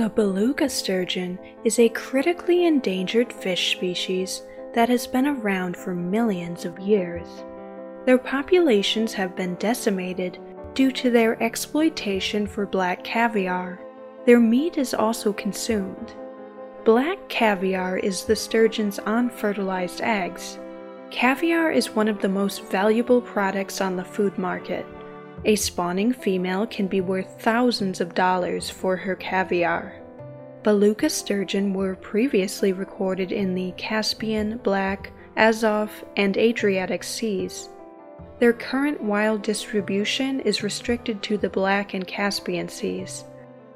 The 0.00 0.08
beluga 0.08 0.66
sturgeon 0.70 1.38
is 1.62 1.78
a 1.78 1.90
critically 1.90 2.64
endangered 2.64 3.30
fish 3.30 3.72
species 3.72 4.44
that 4.72 4.88
has 4.88 5.06
been 5.06 5.26
around 5.26 5.76
for 5.76 5.94
millions 5.94 6.64
of 6.64 6.78
years. 6.78 7.28
Their 8.06 8.16
populations 8.16 9.12
have 9.12 9.36
been 9.36 9.56
decimated 9.56 10.38
due 10.72 10.90
to 10.92 11.10
their 11.10 11.40
exploitation 11.42 12.46
for 12.46 12.64
black 12.64 13.04
caviar. 13.04 13.78
Their 14.24 14.40
meat 14.40 14.78
is 14.78 14.94
also 14.94 15.34
consumed. 15.34 16.14
Black 16.86 17.18
caviar 17.28 17.98
is 17.98 18.24
the 18.24 18.36
sturgeon's 18.36 19.00
unfertilized 19.00 20.00
eggs. 20.00 20.58
Caviar 21.10 21.70
is 21.70 21.94
one 21.94 22.08
of 22.08 22.22
the 22.22 22.28
most 22.30 22.64
valuable 22.70 23.20
products 23.20 23.82
on 23.82 23.96
the 23.96 24.04
food 24.04 24.38
market. 24.38 24.86
A 25.44 25.56
spawning 25.56 26.12
female 26.12 26.66
can 26.66 26.86
be 26.86 27.00
worth 27.00 27.40
thousands 27.40 28.00
of 28.00 28.14
dollars 28.14 28.68
for 28.68 28.96
her 28.96 29.16
caviar. 29.16 29.94
Beluga 30.62 31.08
sturgeon 31.08 31.72
were 31.72 31.96
previously 31.96 32.74
recorded 32.74 33.32
in 33.32 33.54
the 33.54 33.72
Caspian, 33.78 34.58
Black, 34.58 35.10
Azov, 35.38 36.04
and 36.16 36.36
Adriatic 36.36 37.02
seas. 37.02 37.70
Their 38.38 38.52
current 38.52 39.02
wild 39.02 39.42
distribution 39.42 40.40
is 40.40 40.62
restricted 40.62 41.22
to 41.22 41.38
the 41.38 41.48
Black 41.48 41.94
and 41.94 42.06
Caspian 42.06 42.68
seas. 42.68 43.24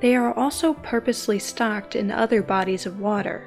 They 0.00 0.14
are 0.14 0.32
also 0.34 0.74
purposely 0.74 1.40
stocked 1.40 1.96
in 1.96 2.12
other 2.12 2.42
bodies 2.42 2.86
of 2.86 3.00
water. 3.00 3.44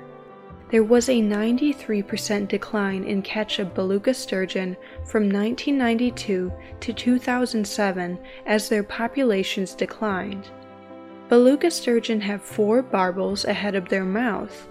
There 0.71 0.83
was 0.85 1.09
a 1.09 1.21
93% 1.21 2.47
decline 2.47 3.03
in 3.03 3.21
catch 3.23 3.59
of 3.59 3.73
beluga 3.73 4.13
sturgeon 4.13 4.77
from 5.03 5.23
1992 5.23 6.49
to 6.79 6.93
2007 6.93 8.17
as 8.45 8.69
their 8.69 8.81
populations 8.81 9.75
declined. 9.75 10.47
Beluga 11.27 11.69
sturgeon 11.69 12.21
have 12.21 12.41
four 12.41 12.81
barbels 12.81 13.43
ahead 13.43 13.75
of 13.75 13.89
their 13.89 14.05
mouth. 14.05 14.69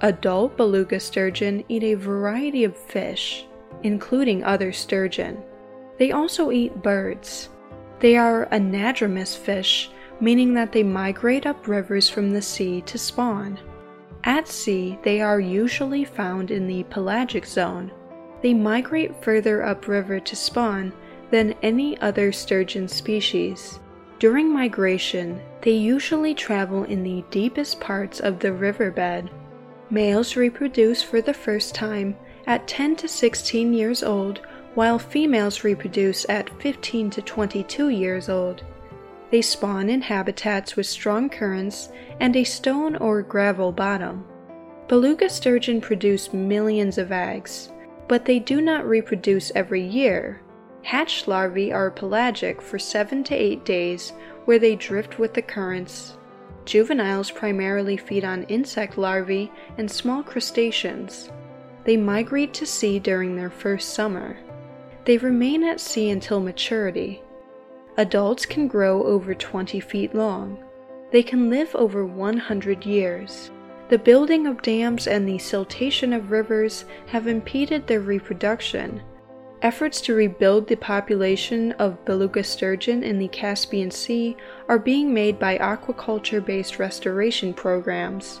Adult 0.00 0.56
beluga 0.56 0.98
sturgeon 0.98 1.62
eat 1.68 1.84
a 1.84 1.94
variety 1.94 2.64
of 2.64 2.74
fish, 2.74 3.44
including 3.82 4.42
other 4.44 4.72
sturgeon. 4.72 5.42
They 5.98 6.12
also 6.12 6.50
eat 6.50 6.82
birds. 6.82 7.50
They 8.00 8.16
are 8.16 8.46
anadromous 8.52 9.36
fish, 9.36 9.90
meaning 10.18 10.54
that 10.54 10.72
they 10.72 10.82
migrate 10.82 11.44
up 11.44 11.68
rivers 11.68 12.08
from 12.08 12.30
the 12.30 12.42
sea 12.42 12.80
to 12.82 12.96
spawn. 12.96 13.58
At 14.24 14.46
sea, 14.46 14.98
they 15.02 15.20
are 15.20 15.40
usually 15.40 16.04
found 16.04 16.50
in 16.50 16.66
the 16.66 16.84
pelagic 16.84 17.44
zone. 17.44 17.90
They 18.40 18.54
migrate 18.54 19.22
further 19.22 19.62
upriver 19.64 20.20
to 20.20 20.36
spawn 20.36 20.92
than 21.30 21.54
any 21.62 21.98
other 22.00 22.30
sturgeon 22.30 22.86
species. 22.86 23.80
During 24.20 24.52
migration, 24.52 25.40
they 25.62 25.72
usually 25.72 26.34
travel 26.34 26.84
in 26.84 27.02
the 27.02 27.24
deepest 27.30 27.80
parts 27.80 28.20
of 28.20 28.38
the 28.38 28.52
riverbed. 28.52 29.28
Males 29.90 30.36
reproduce 30.36 31.02
for 31.02 31.20
the 31.20 31.34
first 31.34 31.74
time 31.74 32.16
at 32.46 32.68
10 32.68 32.96
to 32.96 33.08
16 33.08 33.72
years 33.72 34.02
old, 34.02 34.40
while 34.74 34.98
females 34.98 35.64
reproduce 35.64 36.24
at 36.28 36.48
15 36.62 37.10
to 37.10 37.22
22 37.22 37.88
years 37.88 38.28
old. 38.28 38.64
They 39.32 39.40
spawn 39.40 39.88
in 39.88 40.02
habitats 40.02 40.76
with 40.76 40.84
strong 40.84 41.30
currents 41.30 41.88
and 42.20 42.36
a 42.36 42.44
stone 42.44 42.96
or 42.96 43.22
gravel 43.22 43.72
bottom. 43.72 44.26
Beluga 44.88 45.30
sturgeon 45.30 45.80
produce 45.80 46.34
millions 46.34 46.98
of 46.98 47.12
eggs, 47.12 47.72
but 48.08 48.26
they 48.26 48.38
do 48.38 48.60
not 48.60 48.86
reproduce 48.86 49.50
every 49.54 49.80
year. 49.80 50.42
Hatched 50.82 51.28
larvae 51.28 51.72
are 51.72 51.90
pelagic 51.90 52.60
for 52.60 52.78
7 52.78 53.24
to 53.24 53.34
8 53.34 53.64
days 53.64 54.12
where 54.44 54.58
they 54.58 54.76
drift 54.76 55.18
with 55.18 55.32
the 55.32 55.40
currents. 55.40 56.18
Juveniles 56.66 57.30
primarily 57.30 57.96
feed 57.96 58.24
on 58.24 58.42
insect 58.44 58.98
larvae 58.98 59.50
and 59.78 59.90
small 59.90 60.22
crustaceans. 60.22 61.30
They 61.84 61.96
migrate 61.96 62.52
to 62.54 62.66
sea 62.66 62.98
during 62.98 63.34
their 63.34 63.50
first 63.50 63.94
summer. 63.94 64.36
They 65.06 65.16
remain 65.16 65.64
at 65.64 65.80
sea 65.80 66.10
until 66.10 66.38
maturity. 66.38 67.22
Adults 67.98 68.46
can 68.46 68.68
grow 68.68 69.04
over 69.04 69.34
20 69.34 69.78
feet 69.80 70.14
long. 70.14 70.58
They 71.10 71.22
can 71.22 71.50
live 71.50 71.74
over 71.74 72.06
100 72.06 72.86
years. 72.86 73.50
The 73.90 73.98
building 73.98 74.46
of 74.46 74.62
dams 74.62 75.06
and 75.06 75.28
the 75.28 75.36
siltation 75.36 76.16
of 76.16 76.30
rivers 76.30 76.86
have 77.08 77.26
impeded 77.26 77.86
their 77.86 78.00
reproduction. 78.00 79.02
Efforts 79.60 80.00
to 80.00 80.14
rebuild 80.14 80.66
the 80.66 80.76
population 80.76 81.72
of 81.72 82.02
beluga 82.06 82.42
sturgeon 82.42 83.02
in 83.02 83.18
the 83.18 83.28
Caspian 83.28 83.90
Sea 83.90 84.38
are 84.68 84.78
being 84.78 85.12
made 85.12 85.38
by 85.38 85.58
aquaculture 85.58 86.44
based 86.44 86.78
restoration 86.78 87.52
programs. 87.52 88.40